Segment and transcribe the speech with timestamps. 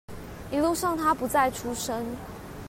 [0.51, 2.03] 一路上他不再出聲